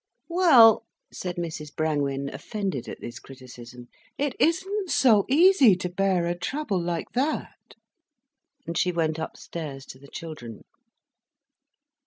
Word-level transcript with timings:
"Well—" 0.29 0.83
said 1.13 1.35
Mrs 1.35 1.75
Brangwen, 1.75 2.33
offended 2.33 2.87
at 2.89 3.01
this 3.01 3.19
criticism, 3.19 3.87
"it 4.17 4.33
isn't 4.39 4.89
so 4.89 5.27
easy 5.29 5.75
to 5.75 5.89
bear 5.89 6.25
a 6.25 6.33
trouble 6.35 6.81
like 6.81 7.11
that." 7.11 7.75
And 8.65 8.75
she 8.75 8.91
went 8.91 9.19
upstairs 9.19 9.85
to 9.85 9.99
the 9.99 10.07
children. 10.07 10.63